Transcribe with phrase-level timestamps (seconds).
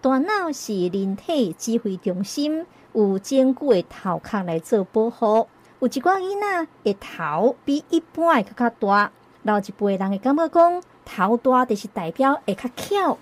[0.00, 5.48] 大脑是人体指挥中心，有坚固的头壳来做保护。
[5.80, 9.10] 有一寡囡仔的头比一般的较较大，
[9.42, 13.18] 老一辈人会感觉讲头大就是代表会较巧，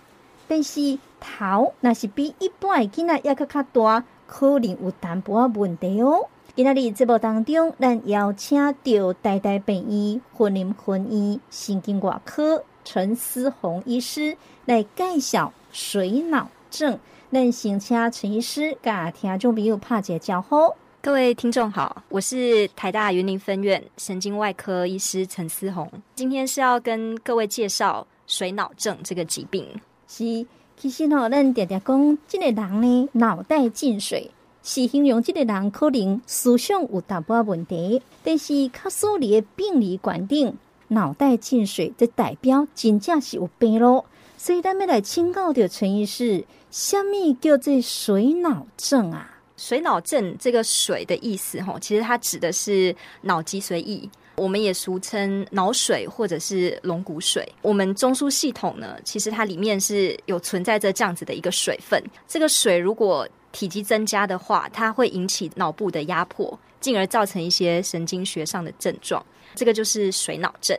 [0.46, 6.28] 但是头若是比一般的囡仔也较较大，可能有淡薄仔问题哦。
[6.54, 14.36] 今仔日节目当中，咱邀请到台大病院云林分院神经外科陈思宏医师
[14.66, 16.98] 来介绍水脑症。
[17.30, 20.56] 咱先请陈医师甲听众朋友拍一个招呼。
[21.02, 29.64] 各位听众好，我是台大云林分院神经外科医师陈思宏，今天是要跟各位介绍水脑症这个疾病。
[30.08, 34.30] 是，其实吼，咱常常讲，这个人呢，脑袋进水。
[34.62, 40.52] 是形容这个人可能思想有淡薄仔问题，但是较数理的病理观点，
[40.88, 44.04] 脑袋进水，这代表真正是有病咯。
[44.36, 49.32] 所以咱们来请教的陈医师，什么叫做水脑症啊？
[49.56, 57.50] 水脑症这个“水”的意思，吼，其实它指的是脑脊髓液，我们也俗称脑水或者是龙骨水。
[57.62, 61.98] 我们中枢系统呢，其实它里面是有存在着这样子的一个水分。
[62.28, 69.24] 这个水如果体积增加的话，它会引起脑部的压迫，进而造成一些神经学上的症状。
[69.54, 70.78] 这个就是水脑症。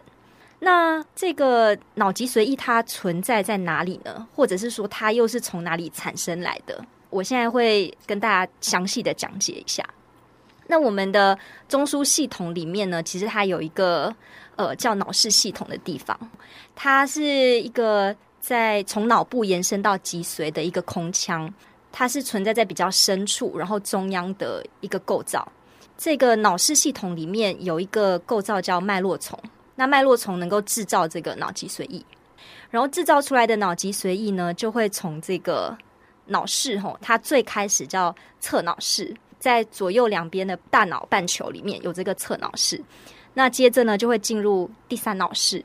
[0.60, 4.28] 那这个脑脊髓液它存在在哪里呢？
[4.36, 6.84] 或者是说它又是从哪里产生来的？
[7.10, 9.88] 我现在会跟大家详细的讲解一下。
[10.68, 11.38] 那我们的
[11.70, 14.14] 中枢系统里面呢，其实它有一个
[14.56, 16.20] 呃叫脑室系统的地方，
[16.76, 17.24] 它是
[17.62, 21.54] 一个在从脑部延伸到脊髓的一个空腔。
[21.90, 25.48] 它是存在在比较深处，然后中央的一个构造。
[25.98, 29.40] 这个脑室系统里面有一个构造叫脉络丛，
[29.80, 32.04] 那脉络丛能够制造这个脑脊髓液，
[32.72, 35.78] 然后制造出来的脑脊髓液呢，就会从这个
[36.26, 42.84] 脑室吼，它最开始叫侧脑室，在左右两边的大脑半球里面有这个侧脑室，
[43.36, 45.64] 那接着呢就会进入第三脑室，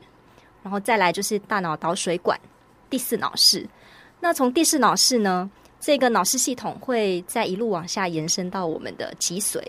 [0.61, 2.39] 然后再来就是大脑导水管，
[2.91, 3.67] 第四脑室，
[4.19, 5.49] 那从第四脑室呢，
[5.79, 9.59] 这个脑室系统会再一路往下延伸到我们的脊髓，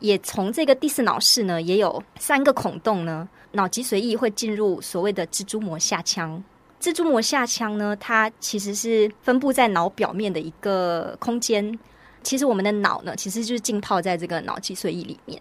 [0.00, 3.26] 也从这个第四脑室呢，也有三个孔洞呢。
[3.52, 6.42] 脑脊髓液会进入所谓的蜘蛛膜下腔。
[6.80, 11.78] 蜘蛛膜下腔呢，它其实是分布在脑表面的一个空间。
[12.22, 15.40] 其实我们的脑呢，其实就是浸泡在这个脑脊髓液里面。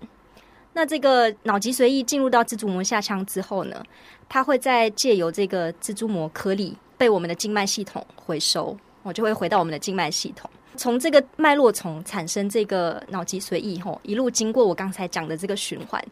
[0.74, 3.84] 那这个脑脊髓液进入到蜘蛛膜下腔之后呢，
[4.28, 8.78] 它会再借由这个蜘蛛膜颗粒被我们的静脉系统回收。
[9.02, 16.04] 我就会回到我们的静脉系统，从这个脉络丛产生这个脑脊髓液后，一路经过我刚才讲的这个循环，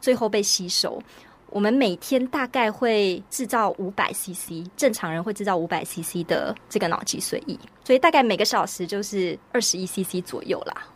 [0.00, 1.02] 最后被吸收。
[1.50, 10.88] 我们每天大概会制造五百 CC，正常人会制造五百 CC 的这个脑脊髓液，所以大概每个小时就是二十一 CC 左右啦。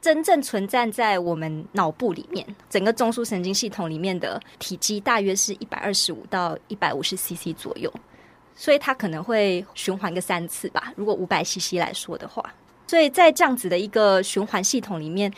[0.00, 7.92] 真正存在在我们脑部里面，整个中枢神经系统里面的体积大约是一百二十五到一百五十 CC 左右。
[8.54, 12.54] 所以它可能会循环个三次吧，如果五百 CC 来说的话。
[12.86, 15.30] 所以在这样子的一个循环系统里面，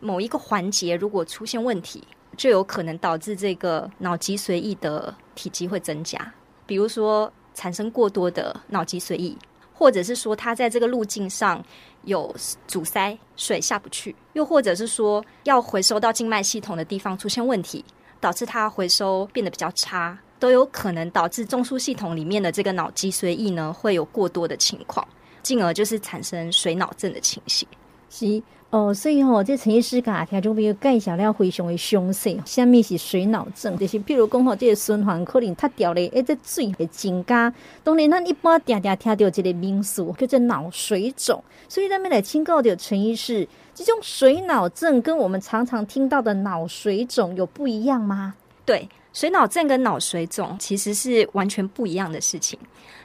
[0.00, 2.02] 某一个环节如果出现问题，
[2.34, 6.32] 就有可能导致这个脑脊髓液的体积会增加。
[6.66, 9.36] 比如说产生过多的脑脊髓液，
[9.72, 11.64] 或者是说它在这个路径上
[12.04, 12.34] 有
[12.66, 17.84] 阻塞，水下不去；又或者是说要回收到静脉系统的地方出现问题，
[18.20, 20.18] 导致它回收变得比较差。
[20.40, 25.06] 都有可能导致中枢系统里面的这个脑脊髓液呢，会有过多的情况，
[25.42, 27.66] 进而就是产生水脑症的情形。
[28.10, 28.42] 是
[28.74, 32.42] 哦，所以吼、哦，这陈医师甲听众朋友介绍了非常的详细。
[32.44, 33.78] 什么是水脑症？
[33.78, 37.54] 就是譬如讲吼，这个循环可能塌掉咧，一直水会增加。
[37.84, 41.40] 当然，咱一般常常听到这个名词叫做脑水肿。
[41.68, 48.34] 所以，咱们来请教的陈医师，这种水脑症跟我们常常听到的脑水肿有不一样吗？
[48.66, 48.88] 对。
[49.14, 52.58] 水脑症跟脑水肿其实是完全不一样的事情。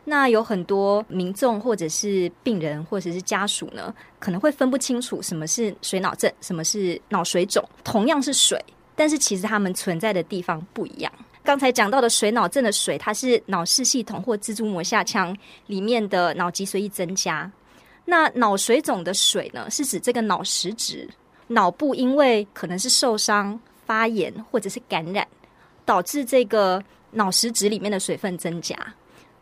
[0.04, 7.64] 那有很多民众或者是病人或者是家属呢，可能会分不清楚什么是水脑症，什么是脑水肿。
[7.84, 8.60] 同样是水，
[8.96, 11.12] 但是其实它们存在的地方不一样。
[11.44, 15.36] 刚才讲到的水脑症的水，它是脑室系统或蜘蛛膜下腔
[15.68, 17.50] 里面的脑脊髓液增加。
[18.04, 21.08] 那脑水肿的水呢，是指这个脑实质，
[21.46, 25.28] 脑部因为可能是受伤、发炎或者是感染。
[25.90, 28.78] 导致这个脑实质里面的水分增加，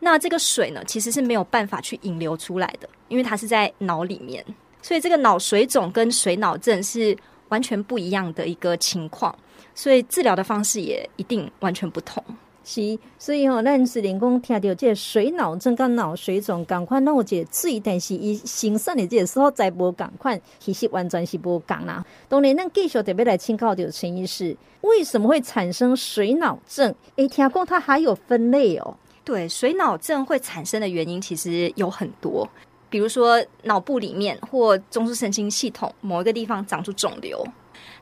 [0.00, 4.42] 那这个水呢，其实是没有办法去引流出来的，因为它是在脑里面，
[4.80, 7.14] 所以这个脑水肿跟水脑症是
[7.50, 9.38] 完全不一样的一个情况，
[9.74, 12.24] 所以治疗的方式也一定完全不同。
[12.70, 22.04] 是，所以吼、哦，咱虽然讲听到这个水脑症跟脑水肿，赶快弄个水，但是伊形成的这个所在无赶快，其实完全是无共啦。
[22.28, 26.94] 当然，咱继续特别来请教的陈医师，为什么会产生水脑症？
[27.16, 28.94] 诶，听讲它还有分类哦。
[29.24, 32.46] 对，水脑症会产生的原因其实有很多，
[32.90, 37.42] 比如说脑部里面或中枢神经系统某一个地方长出肿瘤。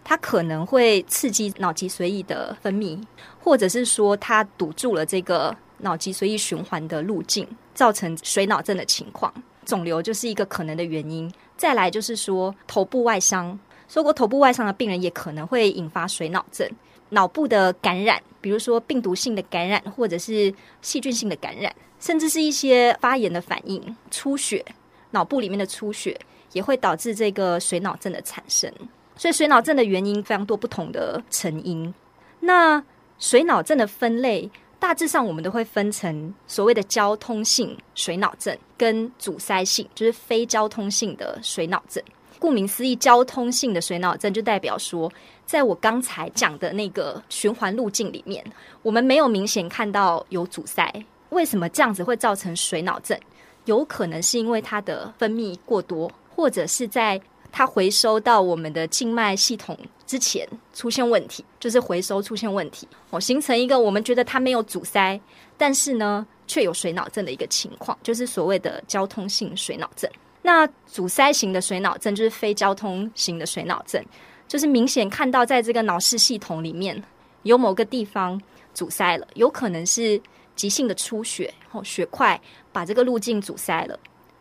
[0.08, 3.02] 它可能会刺激脑脊髓液的分泌，
[3.40, 7.44] 或者是说它堵住了这个脑脊髓液循环的路径，
[7.74, 9.34] 造成水脑症的情况。
[9.64, 11.28] 肿瘤就是一个可能的原因。
[11.56, 13.58] 再来就是说头部外伤，
[13.88, 16.70] 受过头部外伤的病人也可能会引发水脑症。
[17.08, 24.64] 脑部的感染，比如说病毒性的感染，或者是细菌性的感染，甚至是一些发炎的反应、出血，
[25.10, 26.16] 脑部里面的出血
[26.52, 28.72] 也会导致这个水脑症的产生。
[29.16, 31.92] 所以水脑症的原因非常多，不同的成因。
[32.40, 32.82] 那
[33.18, 34.48] 水脑症的分类，
[34.78, 42.02] 大致上我们都会分成所谓的交通性水脑症跟阻塞性，就是非交通性的水脑症。
[42.38, 45.10] 顾名思义，交通性的水脑症就代表说，
[45.46, 48.44] 在我刚才讲的那个循环路径里面，
[48.82, 50.92] 我们没有明显看到有阻塞。
[51.30, 53.18] 为什么这样子会造成水脑症？
[53.64, 57.20] 有可能是因为它的分泌过多，或者是在
[57.56, 59.74] 它回收到我们的静脉系统
[60.06, 65.18] 之前出现问题，就是回收出现问题，哦，形成一个我们觉得它没有阻塞，
[65.56, 70.10] 但是呢却有水脑症的一个情况，就是所谓的交通性水脑症。
[70.42, 74.04] 那阻塞型的水脑症就是非交通型的水脑症，
[74.46, 77.02] 就是明显看到在这个脑室系统里面
[77.44, 78.38] 有某个地方
[78.74, 80.20] 阻塞了，有可能是
[80.54, 82.38] 急性的出血，哦，血块
[82.70, 83.98] 把这个路径阻塞了。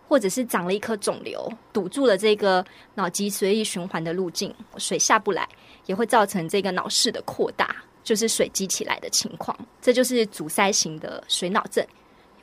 [0.08, 2.64] 或者是长了一颗肿瘤，堵住了这个
[2.94, 5.48] 脑脊髓液循环的路径，水下不来，
[5.88, 9.58] 也会造成这个脑室的扩大，就是水积起来的情况。
[9.82, 11.86] 这就是阻塞型的水脑症。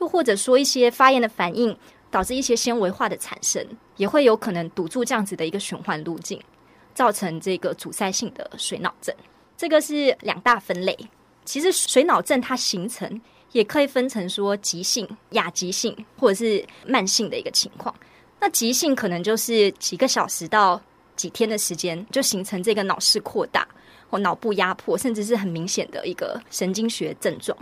[0.01, 1.75] 又或者说一些发炎的反应，
[2.11, 6.41] 导致一些纤维化的产生，也会有可能堵住这样子的一个循环路径，
[6.93, 9.15] 造成这个阻塞性的水脑症。
[9.55, 10.97] 这个是两大分类。
[11.45, 13.21] 其实水脑症它形成。
[13.53, 17.93] 也可以分成说急性、亚急性或者是慢性的一个情况。
[18.41, 20.81] 那急性可能就是几个小时到
[21.15, 23.65] 几天的时间，就形成这个脑室扩大
[24.09, 27.57] 或脑部压迫，甚至是很明显的一个神经学症状。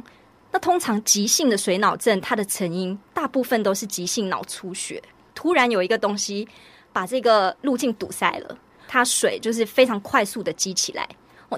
[0.52, 5.02] 那通常急性的水脑症，它的成因大部分都是急性脑出血，
[5.36, 6.48] 突然有一个东西
[6.92, 11.08] 把这个路径堵塞了，它水就是非常快速的积起来，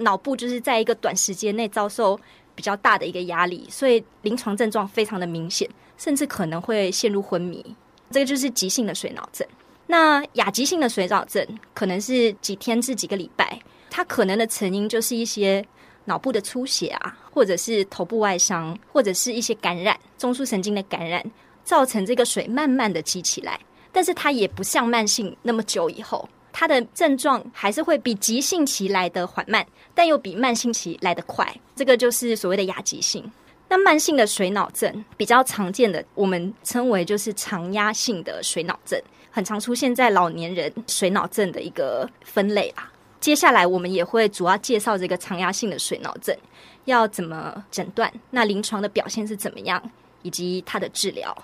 [0.02, 2.20] 脑部就是在一个短时间内遭受。
[2.56, 7.64] 比较大的一个压力，所以临床症状非常的明显，甚至可能会陷入昏迷。
[8.12, 9.48] 这个就是急性的水脑症。
[9.88, 13.60] 那亚急性的水脑症可能是几天至几个礼拜，
[13.90, 15.64] 它可能的成因就是一些
[16.06, 21.24] 脑部的出血啊，或者是头部外伤，或者是一些感染，中枢神经的感染，
[21.64, 23.60] 造成这个水慢慢的积起来。
[23.92, 26.28] 但是它也不像慢性那么久以后。
[26.54, 31.54] 它的症状还是会比急性期来得缓慢，但又比慢性期来得快。
[31.76, 33.30] 这个就是所谓的亚急性。
[33.68, 39.02] 那慢性的水脑症比较常见的，我们称为就是常压性的水脑症，
[39.32, 42.92] 很常出现在老年人水脑症的一个分类啊。
[43.20, 46.38] 接下来我们也会主要介绍这个常压性的水脑症
[46.86, 49.82] 要怎么诊断，那临床的表现是怎么样，
[50.22, 51.36] 以及它的治疗。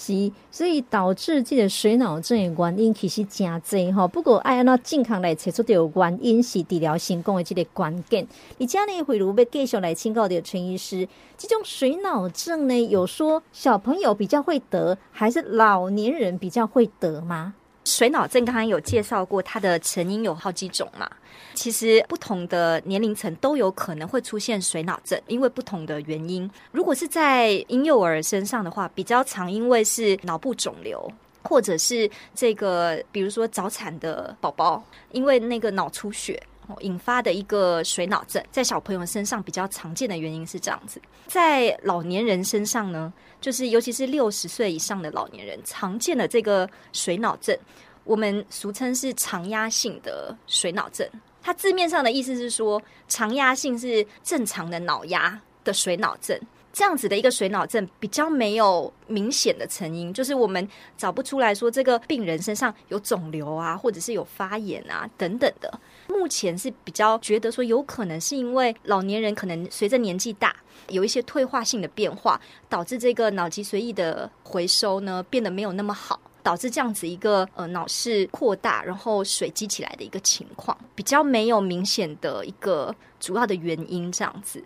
[0.00, 4.06] 是，所以导致这个水脑症的原因其实真多哈。
[4.06, 8.24] 不过爱按照健康来找出这个原因是治疗成功的这个关键。
[8.60, 17.54] 而且呢，会如被介绍来请教的陈医师，这种水脑症呢，有说小朋友比较会得，还是老年人比较会得吗？
[17.88, 21.10] 水脑症刚刚有介绍过，它的成因有好几种嘛。
[21.54, 26.48] 其实不同的年龄层都有可能会出现水脑症，因为不同的原因。
[26.70, 31.10] 如果是在婴幼儿身上的话，比较常因为是脑部肿瘤，
[31.42, 36.40] 或者是这个，比如说早产的宝宝，因为那个脑出血
[36.80, 41.00] 引发的一个水脑症，在小朋友身上比较常见的原因是这样子。
[41.26, 47.56] 在老年人身上呢，就是尤其是六十岁以上的老年人，常见的这个水脑症，
[48.04, 51.08] 我们俗称是常压性的水脑症。
[51.42, 56.38] 它字面上的意思是说，常压性是正常的脑压的水脑症。
[56.78, 65.68] 这样子的一个水脑症比较没有明显的成因，就是我们找不出来说这个病人身上有肿瘤啊，或者是有发炎啊等等的。
[66.06, 70.54] 目前是比较觉得说，有可能是因为老年人可能随着年纪大，
[70.90, 76.20] 有一些退化性的变化，导致这个脑脊髓液的回收呢变得没有那么好。
[76.44, 84.62] 导致这样子一个呃脑室扩大，然后水积起来的一个情况，比较没有明显的一个主要的原因这样子。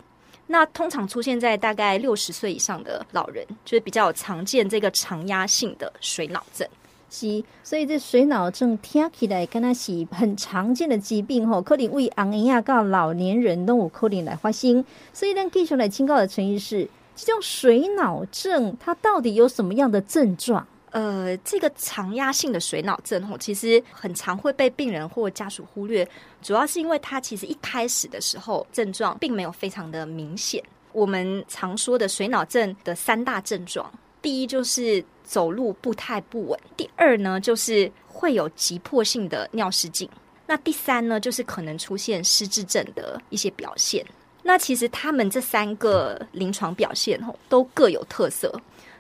[0.53, 6.69] 那通常出现在大概六十岁以上的老人，就是比较常见这个常压性的水脑症。
[7.09, 14.85] 是，所以这水脑症听起来跟它是很常见的疾病吼，可能为昂亚到老年人都有可能来发生。
[15.15, 20.67] 所以，咱继续来请教的陈医师，这种水脑症它到底有什么样的症状？
[20.93, 26.09] 呃，这个常压性的水脑症吼，其实很常会被病人或家属忽略，
[26.41, 30.63] 主要是因为它其实一开始的时候症状并没有非常的明显。
[30.93, 35.05] 我们常说的水脑症的三大症状，第一就是。
[35.25, 36.61] 走路步态不稳。
[36.77, 40.07] 第二呢，就是会有急迫性的尿失禁。
[40.47, 44.05] 那第三呢，就是可能出现失智症的一些表现。
[44.43, 48.53] 那其实他们这三个临床表现吼，都各有特色，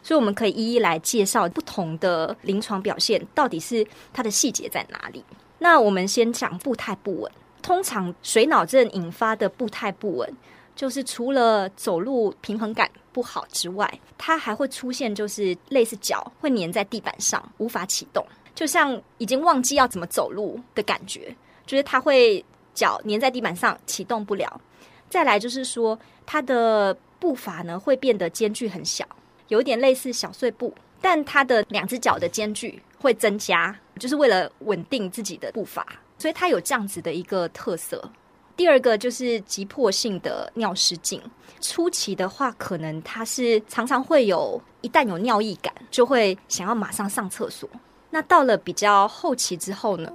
[0.02, 5.24] 所以我们可以一一来介绍不同的临床表现，到底是它的细节在哪里。
[5.58, 7.32] 那我们先讲步态不稳。
[7.62, 10.36] 通常水脑症引发的步态不稳，
[10.74, 21.32] 就是除了走路平衡感不好之外，它还会出现就是类似脚会粘在地板上，无法启动，就像已经忘记要怎么走路的感觉，
[21.64, 22.44] 就是它会
[22.74, 24.60] 脚粘在地板上启动不了。
[25.08, 29.06] 再来就是说，它的步伐呢会变得间距很小，
[29.52, 38.10] 有点类似小碎步，但它的两只脚的间距会增加，就是为了稳定自己的步伐，所以它有这样子的一个特色。
[38.56, 41.20] 第二个就是急迫性的尿失禁，
[41.60, 47.68] 初期的话，可能他是常常会有，一旦有尿意感，就会想要马上上厕所。
[48.08, 50.10] 那到了比较后期之后呢，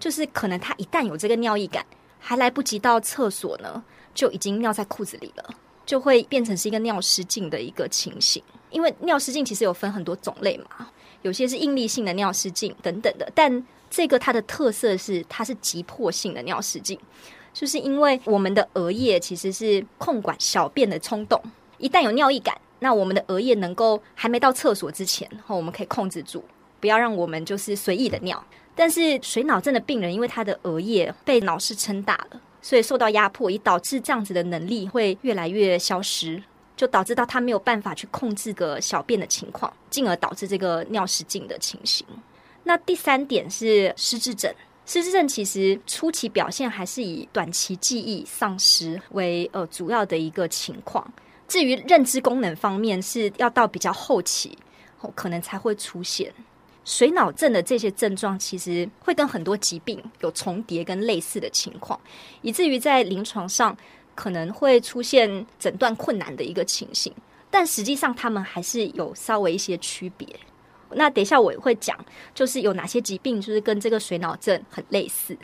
[0.00, 1.86] 就是可能他一旦有这个尿意感，
[2.18, 3.80] 还来不及到厕所呢，
[4.14, 5.54] 就已经尿在裤子里了，
[5.86, 8.42] 就会变成是一个尿失禁的一个情形。
[8.70, 10.88] 因为尿失禁其实有分很多种类嘛，
[11.22, 16.98] 有些是应力性的尿失禁等等的，但这个它的特色是它是急迫性的尿失禁。
[17.52, 21.42] 就是因为我们的额叶其实是控管小便的冲动，
[21.78, 26.44] 一旦有尿意感，那我们的额叶能够还没到厕所之前，后我们可以控制住，
[26.78, 28.40] 不要让我们就是随意的尿。
[28.76, 36.40] 但是水脑症的病人，因为他的额叶被脑室撑大了，所以受到压迫，以导致这样子的能力会越来越消失，
[36.80, 42.06] 就导致到他没有办法去控制个小便的情况，进而导致这个尿失禁的情形。
[42.64, 44.50] 那第三点是失智症。
[44.86, 51.06] 失智症其实初期表现还是以短期记忆丧失为呃主要的一个情况，
[51.46, 54.56] 至于认知功能方面是要到比较后期，
[55.02, 56.32] 哦，可能才会出现。
[56.82, 62.00] 水脑症的这些症状其实会跟很多疾病有重叠跟类似的情况，
[62.40, 63.76] 以至于在临床上
[64.20, 67.10] 可能会出现诊断困难的一个情形，
[67.50, 70.28] 但实际上他们还是有稍微一些区别。
[70.90, 71.96] 那等一下我也会讲，
[72.34, 75.34] 就是有哪些疾病就是跟这个水脑症很类似。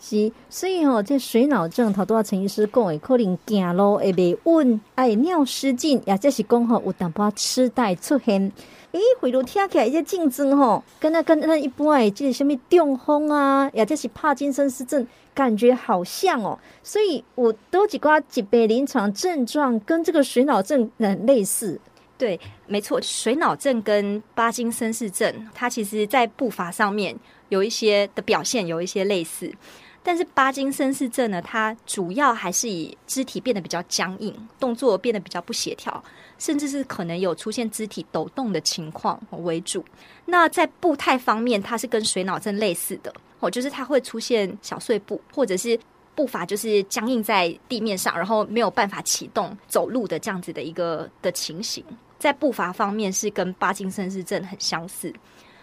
[0.00, 8.50] 是，所以哦，这水脑症，头拄仔陈医师讲的，可能走路会袂稳，哎，尿失禁，也就是讲吼有淡薄痴呆出现。
[8.92, 16.58] 诶，回头听起来一些竞争吼，跟那跟那一般诶，就是什么中风啊，也就是帕金森氏症，感觉好像哦。
[16.82, 21.80] 所以我多几挂疾病临床症状跟这个水脑症很类似。
[22.16, 22.38] 对，
[22.68, 27.14] 没错，水脑症跟巴金森氏症，它其实在步伐上面
[27.48, 29.52] 有一些的表现有一些类似，
[30.00, 36.02] 但是巴金森氏症呢，它主要还是以肢体变得比较僵硬，动作变得比较不协调，
[36.38, 39.84] 甚至是可能有出现肢体抖动的情况为主。
[40.26, 43.12] 那在步态方面，它是跟水脑症类似的，
[43.50, 45.78] 就是它会出现小碎步，或者是
[46.14, 51.84] 步伐就是僵硬在地面上，然后没有办法启动走路的这样子的一个的情形。
[52.18, 55.12] 在步伐方面是跟帕金森氏症很相似，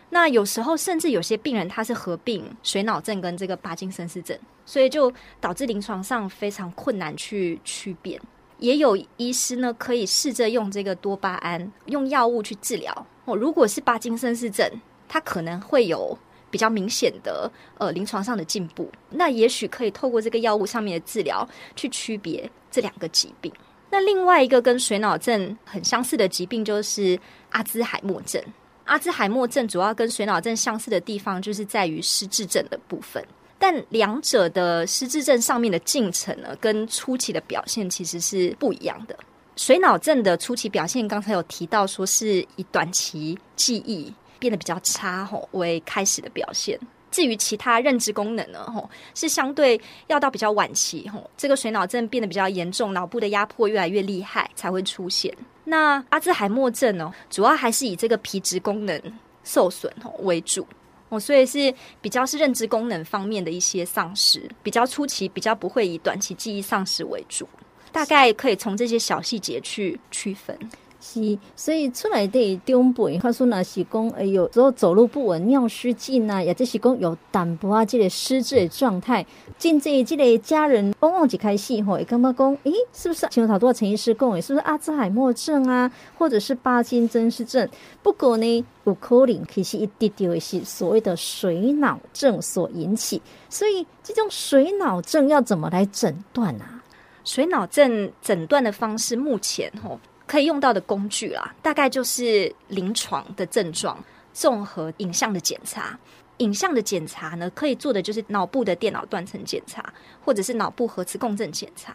[0.09, 8.21] 那有时候甚至有些病人他是合并水脑症跟这个帕金森氏症，所以就导致临床上非常困难去区别。
[8.59, 12.93] 也有医师呢可以试着用这个多巴胺，用药物去治疗。
[13.25, 14.69] 哦，如果是帕金森氏症，
[15.07, 16.15] 它可能会有
[16.51, 23.51] 比较明显的呃临床上的进步，那也许可以透过这个药物上面的治疗去区别这两个疾病。
[23.89, 28.41] 那另外一个跟水脑症很相似的疾病就是阿兹海默症。
[28.85, 33.25] 阿兹海默症主要跟水脑症相似的地方，就是在于失智症的部分。
[33.57, 39.15] 但两者的失智症上面的进程呢，跟初期的表现其实是不一样的。
[39.55, 46.77] 水脑症的初期表现，刚才有提到说是以短期记忆变得比较差吼为开始的表现。
[47.11, 55.31] 至于其他认知功能呢，吼是相对要到比较晚期，吼这个水脑症变得比较严重，脑部的压迫越来越厉害才会出现。
[55.65, 58.99] 那阿兹海默症呢，主要还是以这个皮质功能
[59.43, 60.65] 受损吼为主，
[61.09, 67.47] 哦，所以是比较是认知功能方面的一些丧失，比较初期比较不会以短期记忆丧失为主。
[67.91, 70.57] 大概可以从这些小细节去区分。
[71.01, 79.25] 是，所以出来的中辈，他说那是讲，哎呦，之后走路不稳、尿失禁呐，也就是讲有胆部啊，这个失智的状态。
[79.57, 83.27] 进这这个家人往往一开始吼，会感觉讲，诶，是不是？
[83.31, 87.67] 请问好多陈医师讲，诶，是不是阿兹海默症啊，或者是巴金森氏症？
[88.03, 93.19] 不过呢，有可能其实一滴滴的是所谓的水脑症所引起。
[93.49, 96.83] 所以这种水脑症要怎么来诊断啊？
[97.23, 99.99] 水脑症诊断的方式，目前吼。
[100.31, 105.99] 可以用到的工具啦，大概就是临床的症状，综合影像的检查。
[106.37, 111.93] 影像的检查呢，可以做的就是脑部的电脑断层检查，或者是脑部核磁共振检查。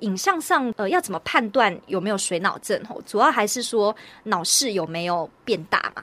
[0.00, 2.84] 影像上，呃，要怎么判断有没有水脑症？
[2.86, 6.02] 吼，主要还是说脑室有没有变大嘛。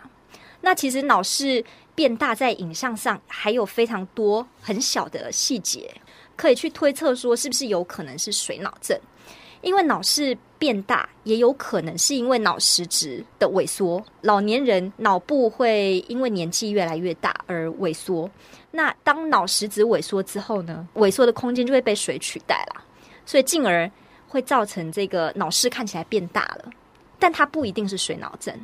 [0.62, 1.62] 那其实脑室
[1.94, 5.94] 变大，在影像上还有非常多很小的细节，
[6.38, 8.98] 可以去推测说是不是有可能是水脑症。
[9.62, 14.02] 因为脑室变大，也有可能是因为脑实质的萎缩。
[14.22, 18.32] 老年人脑部会因为年纪越来越大而萎缩。
[18.72, 22.82] 那当脑实质萎缩之后呢，萎缩的空间就会被水取代了，
[23.26, 23.92] 所以进而
[24.30, 26.72] 会造成这个脑室看起来变大了。
[27.20, 28.58] 但它不一定是水脑症。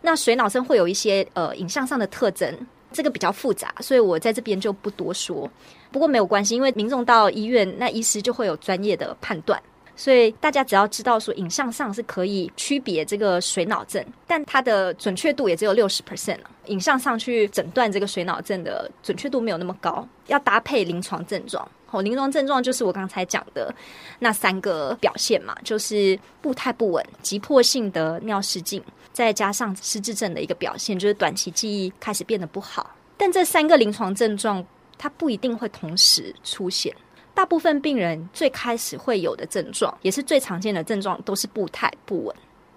[0.00, 5.46] 那水脑症会有一些呃影像上的特征，这个比较复杂，所以我在这边就不多说。
[5.92, 9.62] 不过没有关系，因为民众到医院，那医师就会有专业的判断。
[9.96, 16.50] 所以大家只要知道说，影像上是可以区别这个水脑症，但它的准确度也只有六十 percent 了。
[16.66, 21.66] 影像上去诊断这个水脑症的准确度没有那么高，要搭配临床症状。
[21.90, 23.72] 哦，临床症状就是我刚才讲的
[24.18, 28.82] 那三个表现嘛，就是步态不稳、急迫性的尿失禁，
[29.12, 32.90] 再加上失智症的一个表现，就是短期记忆开始变得不好。
[33.16, 34.64] 但这三个临床症状，
[34.98, 36.92] 它不一定会同时出现。
[37.34, 42.34] 大部分病人最开始会有的症状，也是最常见的症状，都是步态不稳。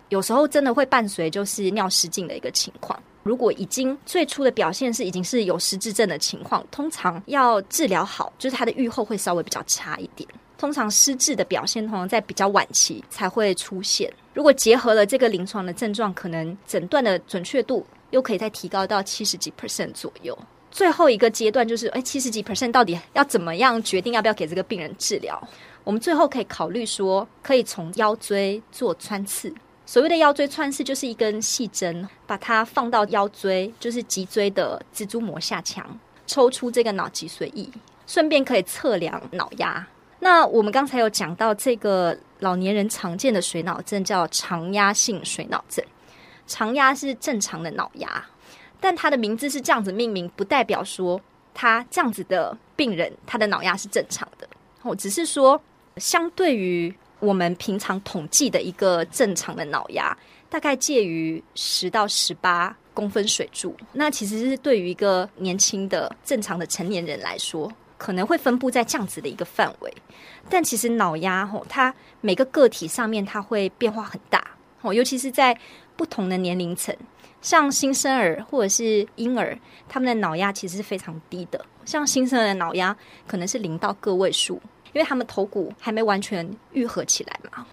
[0.09, 2.97] 有时候真的会伴随就是尿失禁的一个情况。
[3.23, 10.27] 如果已经最初的表现是已经是有失智症的情况，通常要治疗好，就是他的预后会稍微比较差一点。
[10.57, 14.11] 通常失智的表现通常在比较晚期才会出现。
[14.33, 20.35] 如果结合了这个临床的症状，可能诊断的准确度又可以再提高到七十几 percent 左右。
[20.77, 25.41] 最后一个阶段就是，哎，七十几 percent 到底要怎么样决定要不要给这个病人治疗？
[25.83, 29.51] 我们最后可以考虑说，可以从腰椎做穿刺。
[29.87, 37.67] 所谓的腰椎穿刺，就是一根细针，把它放到腰椎，就是脊椎的蜘蛛膜下腔，抽出这个脑脊髓液，
[38.05, 39.87] 顺便可以测量脑压。
[40.19, 45.83] 那我们刚才有讲到，这个老年人常见的水脑症叫常压性水脑症，
[46.45, 48.23] 常压是正常的脑压。
[48.79, 51.19] 但他的名字是这样子命名，不代表说
[51.53, 54.47] 他这样子的病人，他的脑压是正常的。
[54.83, 55.59] 哦，只是说，
[55.97, 60.15] 相对于我们平常统计的一个正常的脑压，
[60.49, 63.75] 大概介于十到十八公分水柱。
[63.93, 69.93] 那其实是对于一个年轻的正常的成年人来说，可能会分布在这样子的一个范围。
[70.49, 74.41] 但其实脑压，吼，它每个个体上面它会变化很大，
[74.81, 75.57] 哦，尤其是在
[75.95, 76.95] 不同的年龄层。
[77.47, 79.57] 像新生儿或者是婴儿，
[79.87, 81.65] 他们的脑压其实是非常低的。
[81.85, 82.93] 像新生儿的脑压
[83.25, 84.55] 可能是零到个位数，
[84.91, 87.65] 因为他们头骨还没完全愈合起来嘛，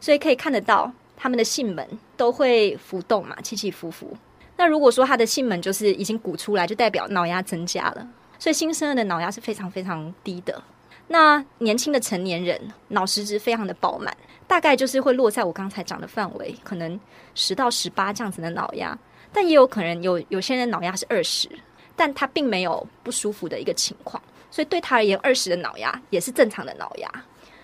[0.00, 4.16] 所以可以看得到他们的囟门都会浮动嘛，起起伏伏。
[4.56, 8.04] 那如果说他的囟门就是已经鼓出来，就代表脑压增加了。
[8.36, 10.60] 所以新生儿的脑压是非常非常低的。
[11.06, 14.12] 那年轻的成年人脑实质非常的饱满，
[14.48, 16.98] 大概就是会落在我刚才讲的范围，可能
[17.36, 18.98] 十到十八这样子的脑压。
[19.32, 21.48] 但也有可能有有些人脑压是二十，
[21.94, 27.08] 但他并没有不舒服的一个情况，所以对他而言，二十的脑压也是正常的脑压，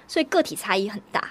[0.06, 1.28] 所以个体差异很大。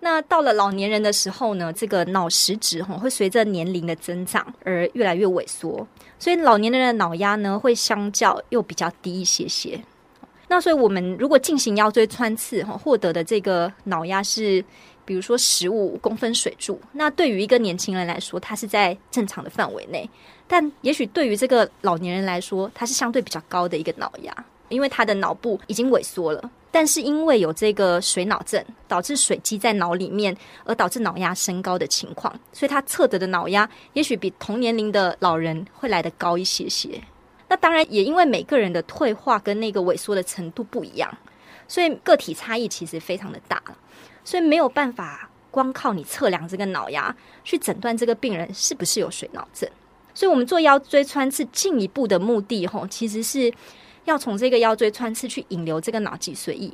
[0.00, 5.86] 那到了老年人的时候呢，这个脑实质哈会随着年龄的增长而越来越萎缩，
[6.18, 9.80] 所以老年人的脑压呢会相较又比较低一些些。
[10.48, 14.64] 那所以我们如果进行腰椎穿刺哈，获得的这个脑压是。
[15.06, 20.06] 比如说十五公分水柱，那对于一个年轻人来说，他是在正常的范围内；
[20.46, 26.50] 但也许对于这个老年人来说，他是相对比较高的一个脑压，因为他的脑部已经萎缩了。
[26.72, 37.00] 但是因为有这个水脑症，导致水积在脑里面，而导致脑压升高的情况，所以他测得的脑压也许比同年龄的老人会来得高一些些。
[37.48, 41.16] 那当然也因为每个人的退化跟那个萎缩的程度不一样，
[41.66, 43.62] 所以个体差异其实非常的大。
[44.26, 49.70] 所以没有办法光靠你测量这个脑压去诊断这个病人是不是有水脑症。
[50.12, 53.52] 所以，我们做腰椎穿刺进一步的目的，吼，其实是
[54.04, 56.72] 要从这个腰椎穿刺去引流这个脑脊髓液，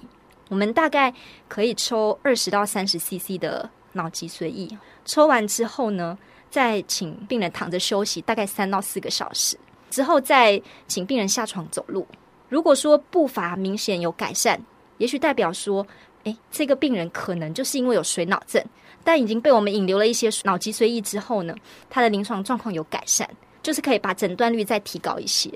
[0.48, 1.12] 我们大概
[1.46, 4.68] 可以抽二十到三十 CC 的脑脊髓液，
[5.04, 6.16] 抽完之后呢，
[6.48, 9.58] 再请病人躺着休息，大概三到四个小时
[9.90, 12.06] 之后，再请病人下床走路。
[12.48, 14.60] 如果说步伐明显有改善，
[14.98, 15.84] 也许代表说，
[16.24, 18.64] 诶，这个病人可能就是因为有水脑症，
[19.02, 21.54] 但已经被我们引流了一些脑脊髓液之后呢，
[21.90, 23.28] 他的临床状况有改善，
[23.62, 25.50] 就是可以把诊断率再提高一些。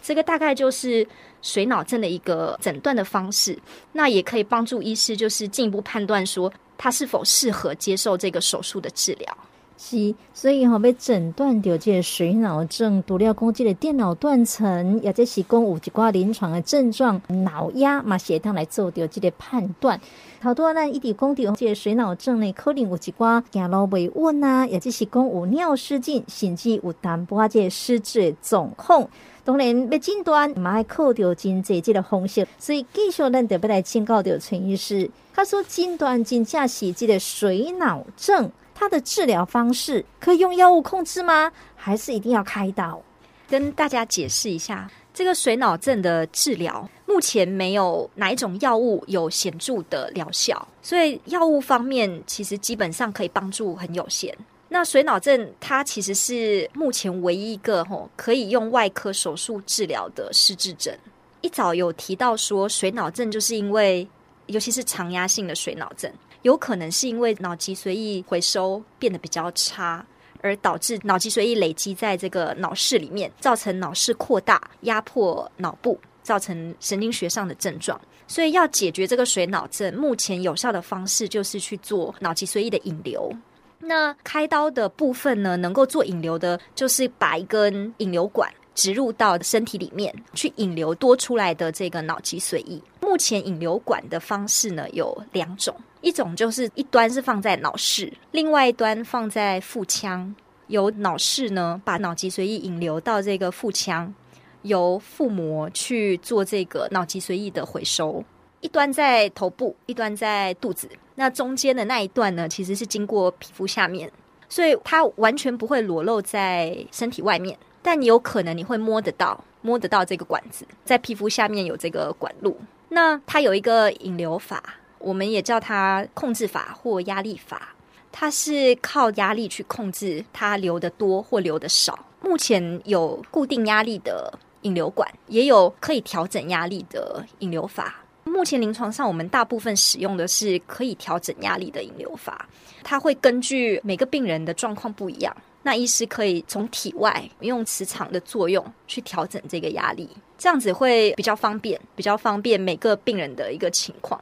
[0.00, 1.06] 这个大概就是
[1.42, 3.58] 水脑症的一个诊断的方式，
[3.92, 9.38] 那也可以帮助医师就是进一步判断说他是否适合接受这个手术的治疗。
[9.80, 20.00] 是，所以吼、哦、要诊断到这个水脑症，除了讲这个电脑断层，也就是讲有一寡临床的症状，脑压嘛，血糖来做掉这个判断。
[20.40, 29.08] 好多咱一直讲到这个水脑症呢，可能有一寡走路未稳啊，也就是讲有尿失禁，甚至有淡薄仔这个失智的状况。
[29.44, 38.50] 当然要诊断，嘛要靠着真济这个方式，所以继续咱就要来请教着陈医师，他说诊断真正是这个水脑症。
[38.78, 41.50] 它的治疗方式可以用药物控制吗？
[41.74, 43.02] 还是一定要开刀？
[43.48, 54.32] 跟大家解释一下，这个水脑症的治疗目前没有哪一种药物有显著的疗效，所以药物方面其实基本上可以帮助很有限。
[54.68, 60.96] 那水脑症它其实是目前唯一一个吼可以用外科手术治疗的失智症。
[61.40, 64.06] 一早有提到说，水脑症就是因为，
[64.46, 66.12] 尤其是常压性的水脑症。
[66.42, 70.04] 有可能是因为脑脊髓液回收变得比较差，
[70.40, 78.00] 而导致脑脊髓液累积在这个脑室里面，造成脑室扩大，压迫脑部，造成神经学上的症状。
[78.26, 83.32] 所以要解决这个水脑症，目前有效的方式就是去做脑脊髓液的引流。
[83.80, 88.52] 那开刀的部分呢，能够做引流的，就是把一根引流管。
[88.74, 92.80] 植入到身体里面去引流多出来的这个脑脊髓液。
[93.00, 100.34] 目前引流管的方式呢，有两种，一种就是一端是放在脑室，另外一端放在腹腔，
[100.68, 104.14] 由脑室呢把脑脊髓液引流到这个腹腔，
[104.62, 108.24] 由腹膜去做这个脑脊髓液的回收。
[108.60, 114.10] 一端在头部，一端在肚子，那中间的那一段呢，其实是经过皮肤下面，
[114.48, 117.56] 所以它完全不会裸露在身体外面。
[117.82, 122.58] 但你有可能你会摸得到，摸得到这个管子在皮肤下面有这个管路。
[122.88, 124.62] 那它有一个引流法，
[124.98, 127.74] 我们也叫它控制法或压力法。
[128.10, 132.06] 它是靠压力去控制它流得多或流得少。
[132.20, 134.32] 目前有固定压力的
[134.62, 137.94] 引流管，也有可以调整压力的引流法。
[138.24, 142.48] 目前临床上我们大部分使用的是可以调整压力的引流法，
[142.82, 145.34] 它会根据每个病人的状况不一样。
[145.62, 150.08] 那医师可以从体外用磁场的作用去调整这个压力，
[150.38, 154.18] 这样子会比较方便，比较方便每个病人的一个情况。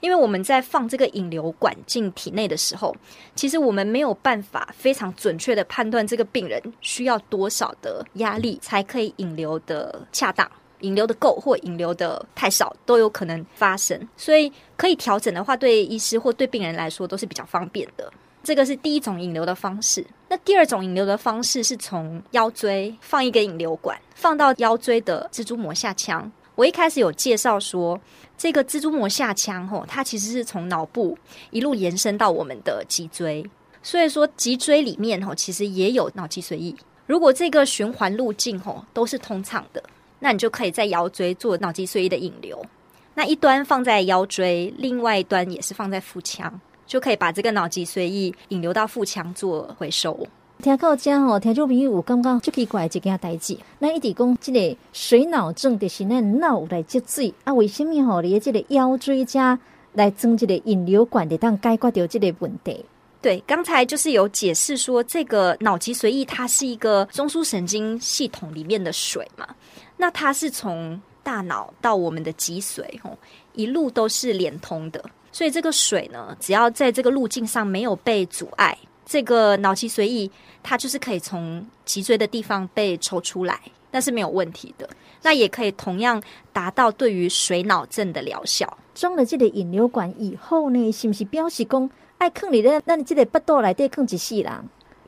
[0.00, 2.94] 因为我们在放这个引流管进体内的时候，
[3.34, 10.48] 其实我们没有办法非常准确的判断这个病人需要多少的压力才可以引流的恰当，
[10.80, 14.08] 引流的够或引流的太少都有可能发生。
[14.16, 18.08] 所以可以调整的话，对医师或对病人来说都是比较方便的。
[18.48, 20.02] 这个是第一种引流的方式。
[20.26, 26.32] 那第二种引流的方式是从腰椎放一个引流管，放到腰椎的蜘蛛膜下腔。
[26.54, 28.00] 我一开始有介绍说，
[28.38, 31.14] 这个蜘蛛膜下腔吼，它其实是从脑部
[31.50, 33.44] 一路延伸到我们的脊椎。
[33.82, 36.74] 所以说，脊椎里面吼，其实也有脑脊髓液。
[37.04, 39.82] 如果这个循环路径吼都是通畅的，
[40.20, 42.64] 那你就可以在腰椎做脑脊髓液的引流。
[43.12, 46.58] 那一端放在腰椎，另外一端也是放在腹腔。
[46.88, 50.18] 就可以把这个脑脊髓液引流到腹腔做回收。
[50.60, 53.56] 听到这哦，听众朋友刚刚就奇怪一件代志。
[53.78, 57.54] 那一直讲这个水脑症就是那脑来积水啊？
[57.54, 59.56] 为什么吼你这个腰椎加
[59.92, 62.84] 来装这个引流管的，当解决掉这个问题？
[63.20, 69.46] 对，刚才就是有解释说，这个脑脊髓液它是一个中枢神经系统里面的水嘛，
[69.96, 73.16] 那它是从大脑到我们的脊髓吼，
[73.54, 75.04] 一路都是连通的。
[75.30, 80.30] 所以这个水呢，只要在这个路径上没有被阻碍，这个脑脊髓液
[80.62, 83.60] 它就是可以从脊椎的地方被抽出来，
[83.90, 84.88] 那是没有问题的。
[85.22, 88.78] 那也可以同样达到对于水脑症的疗效。
[88.94, 94.52] 装了这个引流管以后呢，是不是表示讲爱坑里的，那你这个腹肚来对坑一世人？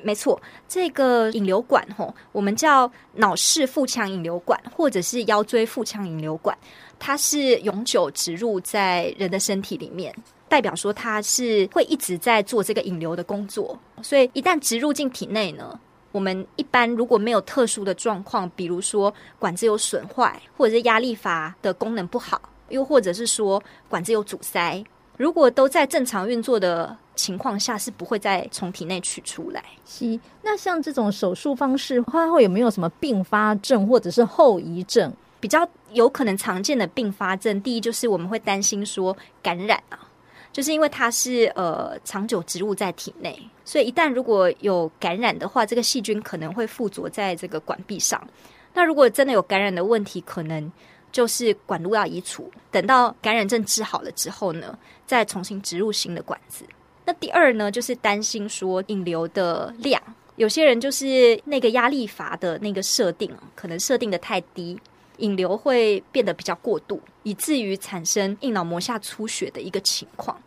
[0.03, 6.57] 没错，这个引流管吼，我们叫脑室腹腔引流管，或者是腰椎腹腔引流管。
[6.99, 10.15] 它是永久植入在人的身体里面，
[10.49, 13.79] 代表说它是会一直在做这个引流的工作。
[14.03, 15.81] 所以一旦植入进体内呢，
[16.13, 24.85] 我们一般如果没有特殊的状况，比如说管子有损坏，或者是压力阀的功能不好，又或者是说管子有阻塞，
[25.21, 29.63] 如果都在正常运作的情况下，是不会再从体内取出来。
[29.85, 35.13] 是，那像这种手术方式，它会有没有什么并发症或者是后遗症？
[35.39, 40.09] 比较有可能常见的并发症，第一就是我们会担心说感染啊，
[40.55, 48.27] 就是因为它是呃长久植入在体内，所以一旦如果有感染的话，这个细菌可能会附着在这个管壁上。
[48.73, 50.73] 那如果真的有感染的问题，可能
[51.13, 56.65] 就是管路要移除，等到感染症治好了之后呢，再重新植入新的管子。
[57.05, 60.03] 那第二呢，就是担心说引流的量，
[60.37, 64.79] 有些人就是那个压力阀的那个设定，可能设定的太低。
[65.19, 70.41] 引流会变得比较过度，以至于产生硬脑膜下出血的一个情况。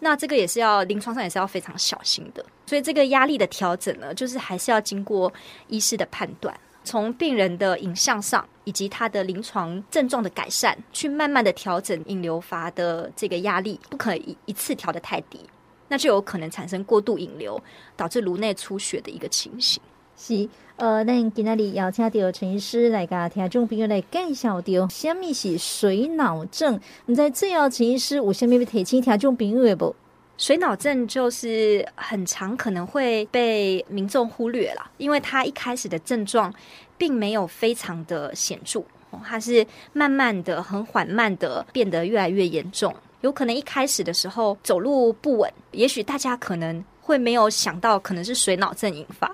[0.00, 2.44] 那这个也是要临床上也是要非常小心的。
[2.66, 5.32] 所以这个压力的调整呢，就是还是要经过
[5.68, 6.54] 医师的判断，
[6.88, 15.38] 从病人的影像上以及他的临床症状的改善，去慢慢的调整引流阀的这个压力，不可以一次调的太低，
[15.88, 17.62] 那就有可能产生过度引流，
[17.94, 19.82] 导致颅内出血的一个情形。
[20.16, 26.80] 是，呃，咱今仔日邀请到陈医师来甲听众朋友来介绍到什么是水脑症。
[27.06, 29.94] 你在最后，陈医师有什么要提醒听众朋友的不？
[30.38, 36.54] 水脑症就是很常可能会被民众忽略了，因为它一开始的症状
[36.96, 38.80] 并没有非常的显著，
[39.24, 42.94] 它是慢慢的、很缓慢的变得越来越严重。
[43.22, 49.28] 有可能一开始的时候走路不稳，也许大家可能会没有想到，可能是水脑症引发。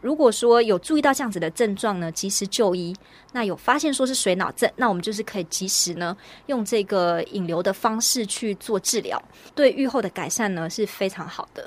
[0.00, 2.94] 如果说有注意到这样子的症状呢，及时就医，
[3.32, 9.22] 那有发现说是水脑症，那我们就是可以及时呢用这个引流的方式去做治疗，
[9.54, 11.66] 对预后的改善呢是非常好的。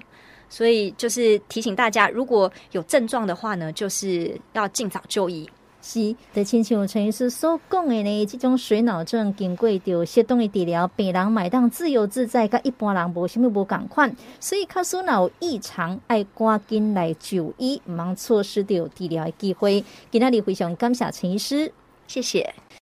[0.49, 5.49] 所以就是提醒大家，如果有症状的话呢，就是要尽早就医。
[5.81, 19.83] 是，就亲像陈医师所讲的呢，这种水脑症经过着适当的治疗，病人买当自由自在，跟一般人无什么无共款，所以卡苏脑异常，爱赶紧来就医，唔通错失掉治疗的机会。
[20.11, 21.73] 今天你非常感谢陈医师，
[22.07, 22.53] 谢谢。